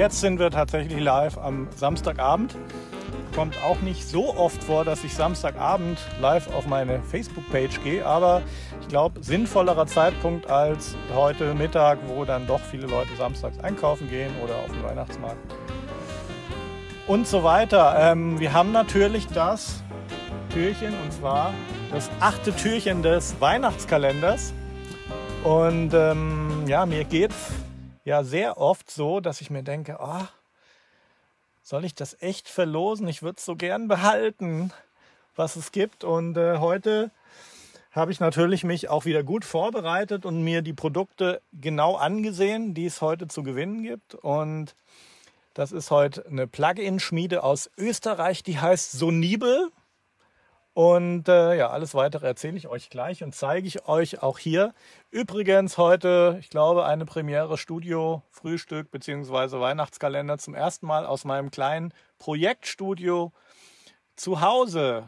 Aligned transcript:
Jetzt 0.00 0.22
sind 0.22 0.38
wir 0.38 0.50
tatsächlich 0.50 0.98
live 0.98 1.36
am 1.36 1.68
Samstagabend. 1.76 2.56
Kommt 3.34 3.62
auch 3.62 3.82
nicht 3.82 4.08
so 4.08 4.34
oft 4.34 4.64
vor, 4.64 4.86
dass 4.86 5.04
ich 5.04 5.12
Samstagabend 5.12 5.98
live 6.22 6.50
auf 6.54 6.66
meine 6.66 7.02
Facebook-Page 7.02 7.82
gehe, 7.84 8.06
aber 8.06 8.40
ich 8.80 8.88
glaube, 8.88 9.22
sinnvollerer 9.22 9.86
Zeitpunkt 9.86 10.48
als 10.48 10.96
heute 11.14 11.52
Mittag, 11.52 11.98
wo 12.06 12.24
dann 12.24 12.46
doch 12.46 12.60
viele 12.60 12.86
Leute 12.86 13.10
samstags 13.18 13.60
einkaufen 13.60 14.08
gehen 14.08 14.32
oder 14.42 14.54
auf 14.56 14.72
den 14.72 14.82
Weihnachtsmarkt 14.82 15.36
und 17.06 17.26
so 17.26 17.44
weiter. 17.44 17.94
Ähm, 17.98 18.40
wir 18.40 18.54
haben 18.54 18.72
natürlich 18.72 19.26
das 19.26 19.82
Türchen 20.50 20.94
und 21.04 21.12
zwar 21.12 21.52
das 21.92 22.08
achte 22.20 22.56
Türchen 22.56 23.02
des 23.02 23.38
Weihnachtskalenders. 23.38 24.54
Und 25.44 25.92
ähm, 25.92 26.64
ja, 26.66 26.86
mir 26.86 27.04
geht 27.04 27.32
es 27.32 27.59
ja 28.10 28.24
sehr 28.24 28.58
oft 28.58 28.90
so, 28.90 29.20
dass 29.20 29.40
ich 29.40 29.50
mir 29.50 29.62
denke, 29.62 29.98
oh, 30.00 30.26
soll 31.62 31.84
ich 31.84 31.94
das 31.94 32.20
echt 32.20 32.48
verlosen? 32.48 33.06
Ich 33.06 33.22
würde 33.22 33.38
es 33.38 33.44
so 33.44 33.54
gern 33.54 33.86
behalten, 33.86 34.72
was 35.36 35.54
es 35.54 35.70
gibt. 35.70 36.02
Und 36.02 36.36
äh, 36.36 36.58
heute 36.58 37.12
habe 37.92 38.10
ich 38.10 38.18
natürlich 38.18 38.64
mich 38.64 38.88
auch 38.88 39.04
wieder 39.04 39.22
gut 39.22 39.44
vorbereitet 39.44 40.26
und 40.26 40.42
mir 40.42 40.60
die 40.60 40.72
Produkte 40.72 41.40
genau 41.52 41.94
angesehen, 41.94 42.74
die 42.74 42.86
es 42.86 43.00
heute 43.00 43.28
zu 43.28 43.44
gewinnen 43.44 43.84
gibt. 43.84 44.16
Und 44.16 44.74
das 45.54 45.70
ist 45.70 45.92
heute 45.92 46.26
eine 46.26 46.48
Plugin-Schmiede 46.48 47.44
aus 47.44 47.70
Österreich, 47.78 48.42
die 48.42 48.58
heißt 48.58 48.90
Sonibel. 48.90 49.70
Und 50.72 51.28
äh, 51.28 51.56
ja, 51.56 51.70
alles 51.70 51.94
weitere 51.94 52.26
erzähle 52.26 52.56
ich 52.56 52.68
euch 52.68 52.90
gleich 52.90 53.24
und 53.24 53.34
zeige 53.34 53.66
ich 53.66 53.88
euch 53.88 54.22
auch 54.22 54.38
hier. 54.38 54.72
Übrigens 55.10 55.78
heute, 55.78 56.36
ich 56.40 56.48
glaube, 56.48 56.84
eine 56.84 57.06
Premiere 57.06 57.58
Studio, 57.58 58.22
Frühstück 58.30 58.90
bzw. 58.92 59.58
Weihnachtskalender 59.60 60.38
zum 60.38 60.54
ersten 60.54 60.86
Mal 60.86 61.06
aus 61.06 61.24
meinem 61.24 61.50
kleinen 61.50 61.92
Projektstudio 62.18 63.32
zu 64.14 64.40
Hause. 64.40 65.06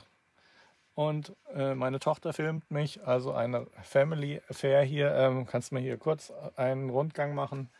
Und 0.95 1.34
äh, 1.55 1.75
meine 1.75 2.00
Tochter 2.00 2.33
filmt 2.33 2.70
mich, 2.70 3.06
also 3.06 3.33
eine 3.33 3.67
Family 3.83 4.42
Affair 4.48 4.83
hier. 4.83 5.15
Ähm, 5.15 5.47
kannst 5.47 5.70
du 5.70 5.77
mir 5.77 5.81
hier 5.81 5.97
kurz 5.97 6.33
einen 6.56 6.91
Rundgang 6.91 7.34
machen? 7.34 7.70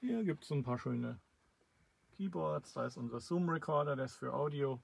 Hier 0.00 0.24
gibt 0.24 0.44
es 0.44 0.50
ein 0.50 0.64
paar 0.64 0.78
schöne 0.78 1.20
Keyboards. 2.16 2.72
Da 2.72 2.86
ist 2.86 2.96
unser 2.96 3.20
Zoom 3.20 3.48
Recorder, 3.48 3.96
der 3.96 4.06
ist 4.06 4.16
für 4.16 4.32
Audio 4.32 4.80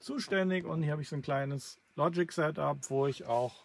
zuständig. 0.00 0.64
Und 0.64 0.82
hier 0.82 0.92
habe 0.92 1.02
ich 1.02 1.08
so 1.08 1.16
ein 1.16 1.22
kleines 1.22 1.78
Logic 1.94 2.30
Setup, 2.32 2.78
wo 2.88 3.06
ich 3.06 3.26
auch 3.26 3.64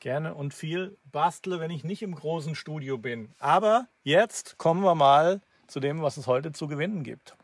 gerne 0.00 0.34
und 0.34 0.52
viel 0.52 0.96
bastle, 1.12 1.60
wenn 1.60 1.70
ich 1.70 1.84
nicht 1.84 2.02
im 2.02 2.14
großen 2.14 2.54
Studio 2.54 2.98
bin. 2.98 3.32
Aber 3.38 3.86
jetzt 4.02 4.58
kommen 4.58 4.82
wir 4.82 4.94
mal 4.94 5.40
zu 5.66 5.80
dem, 5.80 6.02
was 6.02 6.16
es 6.16 6.26
heute 6.26 6.52
zu 6.52 6.66
gewinnen 6.66 7.04
gibt. 7.04 7.36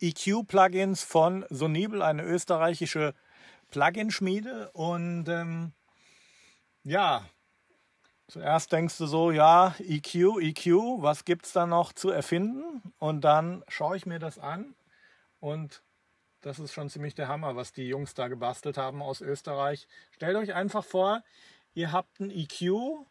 EQ-Plugins 0.00 1.02
von 1.02 1.44
Sonibel, 1.50 2.02
eine 2.02 2.22
österreichische 2.22 3.14
Plugin-Schmiede. 3.70 4.70
Und 4.72 5.28
ähm, 5.28 5.72
ja, 6.84 7.26
Zuerst 8.28 8.72
denkst 8.72 8.98
du 8.98 9.06
so, 9.06 9.30
ja, 9.30 9.74
EQ, 9.78 10.38
EQ, 10.42 11.00
was 11.00 11.24
gibt 11.24 11.46
es 11.46 11.52
da 11.52 11.66
noch 11.66 11.94
zu 11.94 12.10
erfinden? 12.10 12.92
Und 12.98 13.22
dann 13.22 13.64
schaue 13.68 13.96
ich 13.96 14.04
mir 14.04 14.18
das 14.18 14.38
an 14.38 14.74
und 15.40 15.82
das 16.40 16.58
ist 16.58 16.72
schon 16.72 16.88
ziemlich 16.88 17.14
der 17.14 17.28
Hammer, 17.28 17.56
was 17.56 17.72
die 17.72 17.88
Jungs 17.88 18.14
da 18.14 18.28
gebastelt 18.28 18.76
haben 18.76 19.02
aus 19.02 19.20
Österreich. 19.20 19.88
Stellt 20.12 20.36
euch 20.36 20.54
einfach 20.54 20.84
vor, 20.84 21.22
ihr 21.74 21.92
habt 21.92 22.20
ein 22.20 22.30
EQ 22.30 23.06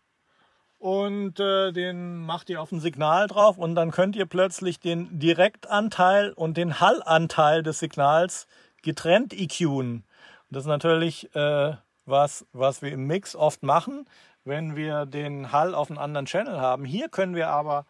und 0.80 1.40
äh, 1.40 1.72
den 1.72 2.18
macht 2.20 2.50
ihr 2.50 2.62
auf 2.62 2.72
ein 2.72 2.80
Signal 2.80 3.28
drauf 3.28 3.58
und 3.58 3.76
dann 3.76 3.92
könnt 3.92 4.16
ihr 4.16 4.26
plötzlich 4.26 4.80
den 4.80 5.20
Direktanteil 5.20 6.34
und 6.34 6.58
den 6.58 6.80
Hallanteil 6.80 7.64
des 7.64 7.80
Signals 7.80 8.48
getrennt 8.84 9.34
EQen. 9.34 10.04
das 10.50 10.64
ist 10.64 10.68
natürlich 10.68 11.34
äh, 11.36 11.76
was, 12.06 12.46
was 12.54 12.82
wir 12.82 12.92
im 12.92 13.08
Mix 13.08 13.36
oft 13.36 13.64
machen 13.64 14.06
wenn 14.48 14.76
wir 14.76 15.06
den 15.06 15.52
Hall 15.52 15.76
auf 15.76 15.90
einem 15.90 16.00
anderen 16.00 16.26
Channel 16.26 16.60
haben. 16.60 16.86
Hier 16.86 17.10
können 17.10 17.36
wir 17.36 17.50
aber 17.50 17.86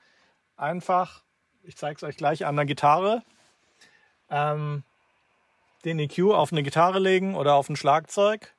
einfach, 0.55 1.23
ich 1.63 1.77
zeige 1.77 1.97
es 1.97 2.03
euch 2.03 2.17
gleich 2.17 2.45
an 2.45 2.55
der 2.55 2.65
Gitarre, 2.65 3.21
ähm, 4.29 4.83
den 5.85 5.99
EQ 5.99 6.31
auf 6.33 6.51
eine 6.51 6.63
Gitarre 6.63 6.99
legen 6.99 7.35
oder 7.35 7.55
auf 7.55 7.69
ein 7.69 7.75
Schlagzeug, 7.75 8.53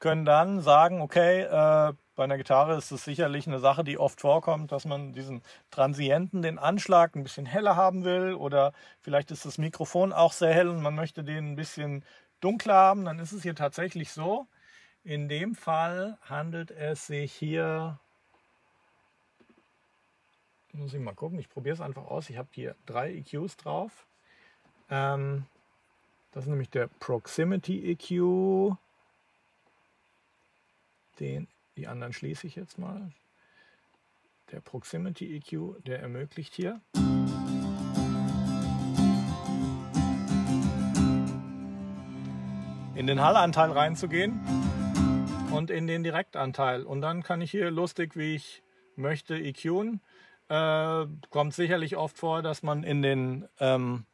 können 0.00 0.24
dann 0.24 0.60
sagen, 0.60 1.00
okay, 1.00 1.42
äh, 1.42 1.92
bei 2.14 2.24
einer 2.24 2.36
Gitarre 2.36 2.76
ist 2.76 2.90
es 2.92 3.04
sicherlich 3.04 3.46
eine 3.46 3.58
Sache, 3.58 3.84
die 3.84 3.98
oft 3.98 4.20
vorkommt, 4.20 4.70
dass 4.70 4.84
man 4.84 5.12
diesen 5.12 5.42
Transienten, 5.70 6.42
den 6.42 6.58
Anschlag 6.58 7.16
ein 7.16 7.22
bisschen 7.22 7.46
heller 7.46 7.74
haben 7.74 8.04
will 8.04 8.34
oder 8.34 8.72
vielleicht 9.00 9.30
ist 9.30 9.46
das 9.46 9.58
Mikrofon 9.58 10.12
auch 10.12 10.32
sehr 10.32 10.52
hell 10.52 10.68
und 10.68 10.82
man 10.82 10.94
möchte 10.94 11.24
den 11.24 11.52
ein 11.52 11.56
bisschen 11.56 12.04
dunkler 12.40 12.74
haben. 12.74 13.04
Dann 13.04 13.18
ist 13.18 13.32
es 13.32 13.42
hier 13.42 13.54
tatsächlich 13.54 14.12
so, 14.12 14.46
in 15.02 15.28
dem 15.28 15.54
Fall 15.54 16.18
handelt 16.22 16.70
es 16.70 17.06
sich 17.06 17.32
hier, 17.32 17.98
muss 20.72 20.94
ich 20.94 21.00
mal 21.00 21.14
gucken, 21.14 21.38
ich 21.38 21.48
probiere 21.48 21.74
es 21.74 21.80
einfach 21.80 22.04
aus. 22.04 22.30
Ich 22.30 22.36
habe 22.36 22.48
hier 22.52 22.76
drei 22.86 23.12
EQs 23.12 23.56
drauf. 23.56 24.06
Ähm, 24.90 25.46
das 26.34 26.44
ist 26.44 26.50
nämlich 26.50 26.68
der 26.68 26.88
Proximity 26.98 27.92
EQ. 27.92 28.76
Den, 31.20 31.46
die 31.76 31.86
anderen 31.86 32.12
schließe 32.12 32.48
ich 32.48 32.56
jetzt 32.56 32.76
mal. 32.76 33.12
Der 34.50 34.60
Proximity 34.60 35.36
EQ, 35.36 35.84
der 35.84 36.00
ermöglicht 36.00 36.54
hier. 36.54 36.80
in 42.96 43.08
den 43.08 43.20
Hallanteil 43.20 43.72
reinzugehen 43.72 44.40
und 45.52 45.70
in 45.70 45.86
den 45.86 46.04
Direktanteil. 46.04 46.84
Und 46.84 47.00
dann 47.00 47.22
kann 47.22 47.40
ich 47.42 47.50
hier 47.50 47.70
lustig, 47.70 48.16
wie 48.16 48.36
ich 48.36 48.62
möchte, 48.96 49.34
EQen. 49.34 50.00
Äh, 50.48 51.06
kommt 51.30 51.54
sicherlich 51.54 51.96
oft 51.96 52.16
vor, 52.16 52.42
dass 52.42 52.62
man 52.62 52.82
in 52.84 53.02
den 53.02 53.48
ähm, 53.58 54.06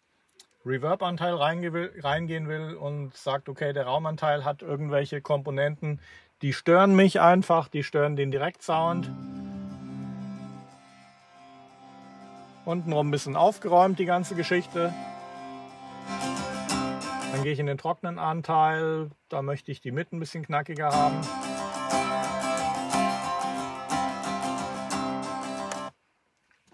Reverb-Anteil 0.67 1.35
reingehen 1.35 2.49
will 2.49 2.75
und 2.75 3.17
sagt, 3.17 3.49
okay, 3.49 3.73
der 3.73 3.87
Raumanteil 3.87 4.45
hat 4.45 4.61
irgendwelche 4.61 5.23
Komponenten, 5.23 6.01
die 6.43 6.53
stören 6.53 6.95
mich 6.95 7.21
einfach, 7.21 7.69
die 7.69 7.83
stören 7.83 8.15
den 8.15 8.31
Direktsound. 8.31 9.11
Untenrum 12.67 13.09
ein 13.09 13.11
bisschen 13.11 13.37
aufgeräumt, 13.37 13.99
die 13.99 14.05
ganze 14.05 14.35
Geschichte. 14.35 14.93
Dann 17.33 17.43
gehe 17.43 17.53
ich 17.53 17.59
in 17.59 17.67
den 17.67 17.79
trockenen 17.79 18.19
Anteil. 18.19 19.11
Da 19.29 19.41
möchte 19.41 19.73
ich 19.73 19.81
die 19.81 19.93
Mitte 19.93 20.17
ein 20.17 20.21
bisschen 20.21 20.45
knackiger 20.45 20.91
haben. 20.91 21.21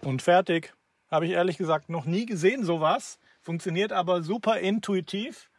Und 0.02 0.22
fertig. 0.22 0.74
Habe 1.08 1.26
ich 1.26 1.32
ehrlich 1.32 1.56
gesagt 1.56 1.88
noch 1.88 2.04
nie 2.04 2.26
gesehen 2.26 2.64
sowas. 2.64 3.18
Funktioniert 3.46 3.92
aber 3.92 4.24
super 4.24 4.58
intuitiv. 4.58 5.52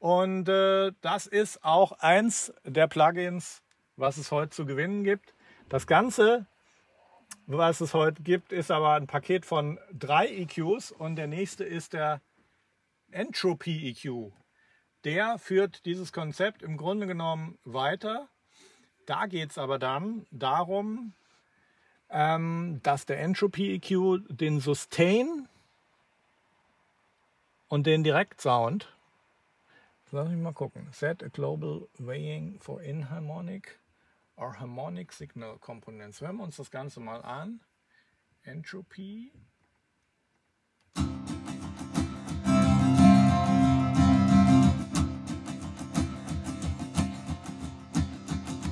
Und 0.00 0.48
äh, 0.48 0.90
das 1.02 1.28
ist 1.28 1.62
auch 1.62 1.92
eins 1.92 2.52
der 2.64 2.88
Plugins, 2.88 3.62
was 3.94 4.16
es 4.16 4.32
heute 4.32 4.50
zu 4.50 4.66
gewinnen 4.66 5.04
gibt. 5.04 5.36
Das 5.68 5.86
Ganze, 5.86 6.46
was 7.46 7.80
es 7.80 7.94
heute 7.94 8.24
gibt, 8.24 8.50
ist 8.50 8.72
aber 8.72 8.94
ein 8.94 9.06
Paket 9.06 9.46
von 9.46 9.78
drei 9.96 10.26
EQs 10.26 10.90
und 10.90 11.14
der 11.14 11.28
nächste 11.28 11.62
ist 11.62 11.92
der 11.92 12.22
Entropy 13.12 13.88
EQ. 13.90 14.32
Der 15.04 15.38
führt 15.38 15.86
dieses 15.86 16.12
Konzept 16.12 16.64
im 16.64 16.76
Grunde 16.76 17.06
genommen 17.06 17.56
weiter. 17.62 18.28
Da 19.06 19.26
geht 19.26 19.52
es 19.52 19.58
aber 19.58 19.78
dann 19.78 20.26
darum, 20.32 21.14
ähm, 22.10 22.80
dass 22.82 23.06
der 23.06 23.20
Entropy 23.20 23.76
EQ 23.76 24.26
den 24.28 24.58
Sustain 24.58 25.48
und 27.68 27.86
den 27.86 28.02
Direktsound, 28.02 28.92
lass 30.10 30.28
mich 30.28 30.38
mal 30.38 30.52
gucken, 30.52 30.88
set 30.92 31.22
a 31.22 31.28
global 31.28 31.88
weighing 31.98 32.58
for 32.58 32.80
inharmonic 32.82 33.78
or 34.36 34.58
harmonic 34.58 35.12
signal 35.12 35.58
components. 35.58 36.20
Hören 36.20 36.36
wir 36.36 36.44
uns 36.44 36.56
das 36.56 36.70
Ganze 36.70 37.00
mal 37.00 37.22
an. 37.22 37.60
Entropy 38.42 39.32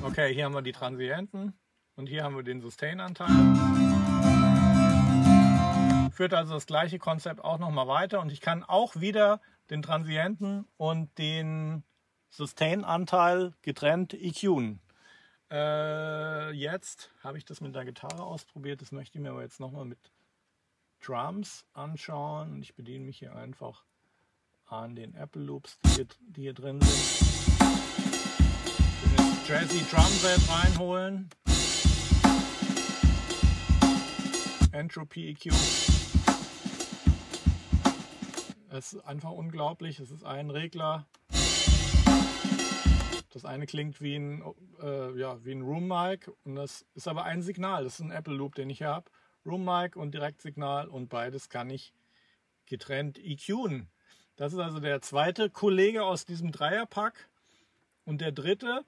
Okay, 0.03 0.33
hier 0.33 0.45
haben 0.45 0.55
wir 0.55 0.61
die 0.61 0.71
Transienten 0.71 1.53
und 1.95 2.07
hier 2.07 2.23
haben 2.23 2.35
wir 2.35 2.41
den 2.41 2.61
Sustain-Anteil. 2.61 3.96
Führt 6.17 6.33
also 6.33 6.55
das 6.55 6.65
gleiche 6.65 6.97
Konzept 6.97 7.43
auch 7.43 7.59
nochmal 7.59 7.87
weiter 7.87 8.19
und 8.21 8.31
ich 8.31 8.41
kann 8.41 8.63
auch 8.63 8.95
wieder 8.95 9.39
den 9.69 9.83
Transienten 9.83 10.67
und 10.75 11.15
den 11.19 11.83
Sustain-Anteil 12.31 13.53
getrennt 13.61 14.15
EQen. 14.15 14.79
Äh, 15.51 16.53
jetzt 16.53 17.11
habe 17.23 17.37
ich 17.37 17.45
das 17.45 17.61
mit 17.61 17.75
der 17.75 17.85
Gitarre 17.85 18.23
ausprobiert, 18.23 18.81
das 18.81 18.91
möchte 18.91 19.19
ich 19.19 19.21
mir 19.21 19.29
aber 19.29 19.43
jetzt 19.43 19.59
nochmal 19.59 19.85
mit 19.85 19.99
Drums 21.05 21.67
anschauen 21.73 22.51
und 22.51 22.63
ich 22.63 22.73
bediene 22.73 23.05
mich 23.05 23.19
hier 23.19 23.35
einfach 23.35 23.85
an 24.65 24.95
den 24.95 25.13
Apple 25.13 25.43
Loops, 25.43 25.77
die 25.85 25.89
hier, 25.89 26.07
die 26.21 26.41
hier 26.41 26.55
drin 26.55 26.81
sind. 26.81 27.27
Jazzy 29.47 29.85
Drum 29.91 30.03
Set 30.03 30.41
reinholen. 30.49 31.29
Entropy 34.71 35.29
EQ. 35.29 35.96
Es 38.69 38.93
ist 38.93 39.01
einfach 39.05 39.31
unglaublich. 39.31 39.99
Es 39.99 40.11
ist 40.11 40.23
ein 40.25 40.49
Regler. 40.49 41.07
Das 43.31 43.45
eine 43.45 43.65
klingt 43.65 44.01
wie 44.01 44.15
ein, 44.15 44.43
äh, 44.81 45.17
ja, 45.17 45.43
wie 45.45 45.51
ein 45.51 45.61
Room 45.61 45.87
Mic 45.87 46.29
und 46.43 46.55
das 46.55 46.85
ist 46.93 47.07
aber 47.07 47.23
ein 47.23 47.41
Signal. 47.41 47.83
Das 47.83 47.95
ist 47.95 48.01
ein 48.01 48.11
Apple 48.11 48.33
Loop, 48.33 48.55
den 48.55 48.69
ich 48.69 48.79
hier 48.79 48.89
habe. 48.89 49.09
Room 49.45 49.63
Mic 49.63 49.95
und 49.95 50.13
Direktsignal 50.13 50.87
und 50.89 51.07
beides 51.07 51.49
kann 51.49 51.69
ich 51.69 51.93
getrennt 52.65 53.19
EQen. 53.19 53.87
Das 54.35 54.53
ist 54.53 54.59
also 54.59 54.79
der 54.79 55.01
zweite 55.01 55.49
Kollege 55.49 56.03
aus 56.03 56.25
diesem 56.25 56.51
Dreierpack. 56.51 57.29
Und 58.05 58.21
der 58.21 58.31
dritte 58.31 58.83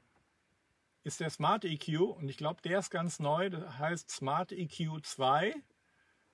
ist 1.04 1.20
der 1.20 1.30
Smart 1.30 1.64
EQ 1.64 2.02
und 2.02 2.30
ich 2.30 2.38
glaube, 2.38 2.62
der 2.62 2.80
ist 2.80 2.90
ganz 2.90 3.20
neu. 3.20 3.50
Der 3.50 3.80
heißt 3.80 4.10
Smart 4.10 4.52
EQ 4.52 5.04
2 5.04 5.56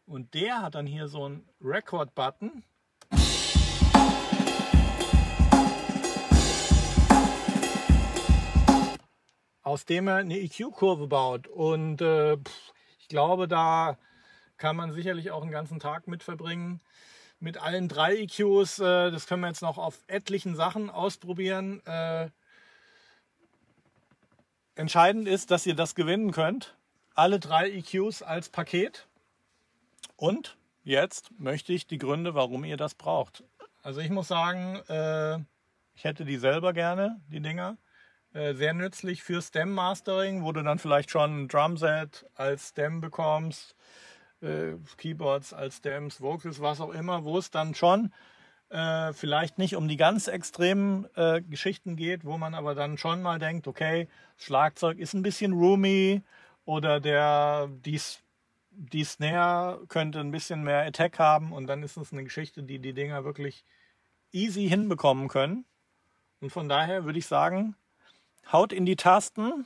und 0.06 0.34
der 0.34 0.62
hat 0.62 0.76
dann 0.76 0.88
hier 0.88 1.08
so 1.08 1.26
einen 1.26 1.48
Record-Button. 1.62 2.64
Aus 9.66 9.84
dem 9.84 10.08
er 10.08 10.18
eine 10.18 10.40
EQ-Kurve 10.40 11.08
baut. 11.08 11.48
Und 11.48 12.00
äh, 12.00 12.38
ich 13.00 13.08
glaube, 13.10 13.48
da 13.48 13.98
kann 14.58 14.76
man 14.76 14.94
sicherlich 14.94 15.32
auch 15.32 15.42
einen 15.42 15.52
ganzen 15.52 15.80
Tag 15.80 16.08
mit 16.08 16.22
verbringen. 16.22 16.82
Mit 17.40 17.58
allen 17.58 17.90
drei 17.90 18.16
EQs, 18.16 18.80
äh, 18.80 19.12
das 19.12 19.26
können 19.26 19.42
wir 19.42 19.48
jetzt 19.48 19.64
noch 19.64 19.80
auf 19.80 20.04
etlichen 20.08 20.56
Sachen 20.56 20.92
ausprobieren. 20.92 21.84
Äh, 21.86 22.30
entscheidend 24.76 25.28
ist, 25.28 25.50
dass 25.50 25.66
ihr 25.66 25.76
das 25.76 25.96
gewinnen 25.96 26.32
könnt. 26.32 26.78
Alle 27.16 27.40
drei 27.40 27.72
EQs 27.72 28.22
als 28.22 28.50
Paket. 28.50 29.08
Und 30.16 30.58
jetzt 30.84 31.32
möchte 31.40 31.74
ich 31.74 31.88
die 31.88 31.98
Gründe, 31.98 32.36
warum 32.36 32.66
ihr 32.66 32.78
das 32.78 32.94
braucht. 32.94 33.44
Also 33.82 34.00
ich 34.00 34.12
muss 34.12 34.28
sagen, 34.28 34.76
äh, 34.90 35.40
ich 35.96 36.04
hätte 36.04 36.24
die 36.24 36.38
selber 36.38 36.72
gerne, 36.72 37.20
die 37.30 37.42
Dinger. 37.42 37.78
Äh, 38.36 38.54
sehr 38.56 38.74
nützlich 38.74 39.24
für 39.24 39.42
Stem 39.42 39.72
Mastering, 39.72 40.44
wo 40.44 40.52
du 40.52 40.62
dann 40.62 40.78
vielleicht 40.78 41.10
schon 41.10 41.44
ein 41.44 41.48
Drumset 41.48 42.26
als 42.36 42.70
Stem 42.70 43.00
bekommst, 43.00 43.78
äh, 44.42 44.74
Keyboards 44.98 45.54
als 45.54 45.78
Stems, 45.78 46.20
Vocals, 46.20 46.60
was 46.60 46.82
auch 46.82 46.94
immer, 46.94 47.24
wo 47.24 47.38
es 47.38 47.50
dann 47.50 47.76
schon 47.76 48.12
äh, 48.70 49.14
vielleicht 49.14 49.58
nicht 49.58 49.78
um 49.78 49.88
die 49.88 49.96
ganz 49.96 50.28
extremen 50.28 51.08
äh, 51.16 51.42
Geschichten 51.44 51.96
geht, 51.96 52.26
wo 52.26 52.38
man 52.38 52.56
aber 52.56 52.76
dann 52.76 52.98
schon 52.98 53.22
mal 53.22 53.40
denkt, 53.40 53.70
okay, 53.70 54.10
Schlagzeug 54.36 55.00
ist 55.00 55.14
ein 55.14 55.24
bisschen 55.24 55.54
roomy 55.54 56.22
oder 56.66 57.00
der 57.00 57.70
die, 57.86 58.02
die 58.72 59.06
Snare 59.06 59.80
könnte 59.88 60.20
ein 60.20 60.32
bisschen 60.32 60.62
mehr 60.62 60.82
Attack 60.86 61.20
haben 61.20 61.54
und 61.54 61.68
dann 61.68 61.84
ist 61.84 61.96
es 61.96 62.12
eine 62.12 62.26
Geschichte, 62.26 62.64
die 62.64 62.80
die 62.80 62.94
Dinger 62.94 63.24
wirklich 63.24 63.64
easy 64.34 64.68
hinbekommen 64.68 65.30
können. 65.30 65.64
Und 66.42 66.50
von 66.50 66.68
daher 66.68 67.06
würde 67.06 67.20
ich 67.20 67.28
sagen, 67.28 67.78
haut 68.52 68.74
in 68.74 68.86
die 68.86 68.96
Tasten. 68.96 69.66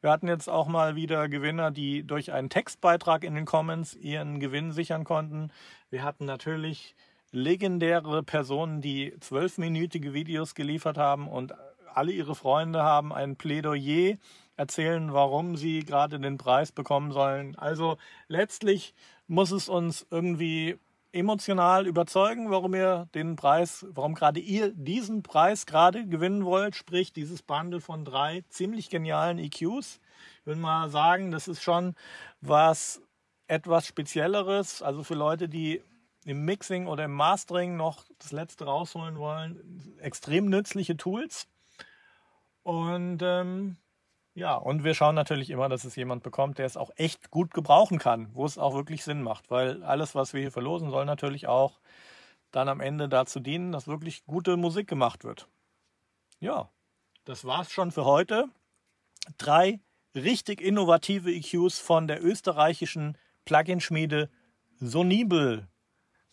Wir 0.00 0.10
hatten 0.10 0.28
jetzt 0.28 0.48
auch 0.48 0.66
mal 0.66 0.96
wieder 0.96 1.28
Gewinner, 1.28 1.70
die 1.70 2.04
durch 2.06 2.32
einen 2.32 2.48
Textbeitrag 2.48 3.24
in 3.24 3.34
den 3.34 3.44
Comments 3.44 3.94
ihren 3.94 4.40
Gewinn 4.40 4.72
sichern 4.72 5.04
konnten. 5.04 5.50
Wir 5.90 6.02
hatten 6.02 6.24
natürlich 6.24 6.94
legendäre 7.32 8.22
Personen, 8.22 8.80
die 8.80 9.14
zwölfminütige 9.20 10.14
Videos 10.14 10.54
geliefert 10.54 10.96
haben 10.96 11.28
und 11.28 11.54
alle 11.92 12.12
ihre 12.12 12.34
Freunde 12.34 12.82
haben 12.82 13.12
ein 13.12 13.36
Plädoyer 13.36 14.16
erzählen, 14.56 15.12
warum 15.12 15.56
sie 15.56 15.84
gerade 15.84 16.20
den 16.20 16.38
Preis 16.38 16.72
bekommen 16.72 17.12
sollen. 17.12 17.56
Also 17.56 17.98
letztlich 18.28 18.94
muss 19.26 19.50
es 19.50 19.68
uns 19.68 20.06
irgendwie 20.10 20.78
emotional 21.12 21.86
überzeugen, 21.86 22.50
warum 22.50 22.74
ihr 22.74 23.08
den 23.14 23.36
Preis, 23.36 23.86
warum 23.90 24.14
gerade 24.14 24.40
ihr 24.40 24.72
diesen 24.72 25.22
Preis 25.22 25.66
gerade 25.66 26.06
gewinnen 26.06 26.44
wollt, 26.44 26.76
sprich 26.76 27.12
dieses 27.12 27.42
Bundle 27.42 27.80
von 27.80 28.04
drei 28.04 28.44
ziemlich 28.48 28.90
genialen 28.90 29.38
EQs. 29.38 30.00
Ich 30.40 30.46
würde 30.46 30.60
mal 30.60 30.88
sagen, 30.90 31.30
das 31.30 31.48
ist 31.48 31.62
schon 31.62 31.94
was 32.40 33.02
etwas 33.48 33.86
Spezielleres, 33.86 34.82
also 34.82 35.02
für 35.02 35.14
Leute, 35.14 35.48
die 35.48 35.82
im 36.24 36.44
Mixing 36.44 36.86
oder 36.86 37.04
im 37.04 37.12
Mastering 37.12 37.76
noch 37.76 38.04
das 38.18 38.30
letzte 38.32 38.64
rausholen 38.64 39.18
wollen, 39.18 39.96
extrem 40.00 40.46
nützliche 40.46 40.96
Tools. 40.96 41.48
Und 42.62 43.20
ähm, 43.22 43.76
ja, 44.40 44.54
und 44.54 44.84
wir 44.84 44.94
schauen 44.94 45.14
natürlich 45.14 45.50
immer, 45.50 45.68
dass 45.68 45.84
es 45.84 45.96
jemand 45.96 46.22
bekommt, 46.22 46.56
der 46.56 46.64
es 46.64 46.78
auch 46.78 46.90
echt 46.96 47.30
gut 47.30 47.52
gebrauchen 47.52 47.98
kann, 47.98 48.30
wo 48.32 48.46
es 48.46 48.56
auch 48.56 48.74
wirklich 48.74 49.04
Sinn 49.04 49.20
macht, 49.20 49.50
weil 49.50 49.84
alles, 49.84 50.14
was 50.14 50.32
wir 50.32 50.40
hier 50.40 50.50
verlosen, 50.50 50.88
soll 50.88 51.04
natürlich 51.04 51.46
auch 51.46 51.78
dann 52.50 52.70
am 52.70 52.80
Ende 52.80 53.10
dazu 53.10 53.38
dienen, 53.38 53.70
dass 53.70 53.86
wirklich 53.86 54.24
gute 54.24 54.56
Musik 54.56 54.88
gemacht 54.88 55.24
wird. 55.24 55.46
Ja, 56.38 56.70
das 57.26 57.44
war's 57.44 57.70
schon 57.70 57.90
für 57.90 58.06
heute. 58.06 58.46
Drei 59.36 59.78
richtig 60.14 60.62
innovative 60.62 61.30
EQs 61.30 61.78
von 61.78 62.08
der 62.08 62.24
österreichischen 62.24 63.18
Plugin-Schmiede 63.44 64.30
Sonibel. 64.76 65.68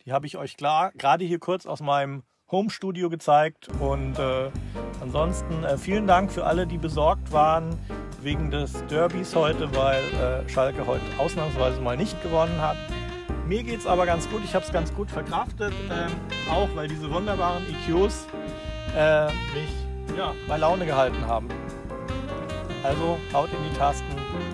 Die 0.05 0.13
habe 0.13 0.27
ich 0.27 0.37
euch 0.37 0.55
klar 0.55 0.93
gerade 0.93 1.25
hier 1.25 1.39
kurz 1.39 1.65
aus 1.65 1.81
meinem 1.81 2.23
Home 2.49 2.69
Studio 2.69 3.09
gezeigt 3.09 3.67
und 3.81 4.17
äh, 4.17 4.49
Ansonsten 5.01 5.63
äh, 5.63 5.77
vielen 5.77 6.07
Dank 6.07 6.31
für 6.31 6.45
alle, 6.45 6.65
die 6.65 6.77
besorgt 6.77 7.31
waren 7.31 7.77
wegen 8.21 8.51
des 8.51 8.85
Derbys 8.87 9.35
heute, 9.35 9.73
weil 9.75 10.03
äh, 10.03 10.49
Schalke 10.49 10.85
heute 10.85 11.03
ausnahmsweise 11.17 11.79
mal 11.81 11.97
nicht 11.97 12.21
gewonnen 12.23 12.61
hat. 12.61 12.77
Mir 13.47 13.63
geht 13.63 13.79
es 13.79 13.87
aber 13.87 14.05
ganz 14.05 14.29
gut, 14.29 14.41
ich 14.43 14.53
habe 14.53 14.65
es 14.65 14.71
ganz 14.71 14.93
gut 14.93 15.09
verkraftet, 15.09 15.73
ähm, 15.89 16.11
auch 16.51 16.69
weil 16.75 16.87
diese 16.87 17.09
wunderbaren 17.09 17.63
EQs 17.63 18.27
äh, 18.95 19.25
mich 19.27 20.17
ja, 20.17 20.33
bei 20.47 20.57
Laune 20.57 20.85
gehalten 20.85 21.25
haben. 21.25 21.47
Also 22.83 23.17
haut 23.33 23.49
in 23.51 23.71
die 23.71 23.77
Tasten, 23.77 24.05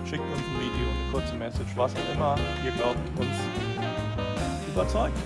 schickt 0.06 0.24
uns 0.24 0.40
ein 0.40 0.60
Video, 0.60 0.88
eine 0.90 1.12
kurze 1.12 1.36
Message, 1.36 1.76
was 1.76 1.94
auch 1.96 2.16
immer 2.16 2.36
ihr 2.64 2.72
glaubt, 2.72 2.98
uns 3.20 3.36
überzeugt. 4.74 5.18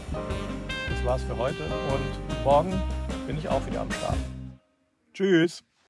Das 0.89 1.05
war's 1.05 1.23
für 1.23 1.37
heute 1.37 1.63
und 1.63 2.43
morgen 2.43 2.81
bin 3.25 3.37
ich 3.37 3.47
auch 3.47 3.65
wieder 3.65 3.81
am 3.81 3.91
Start. 3.91 4.17
Tschüss. 5.13 5.63